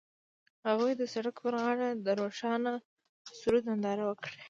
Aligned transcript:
هغوی 0.67 0.91
د 0.97 1.03
سړک 1.13 1.35
پر 1.43 1.53
غاړه 1.61 1.89
د 2.05 2.07
روښانه 2.19 2.73
سرود 3.39 3.63
ننداره 3.69 4.03
وکړه. 4.05 4.33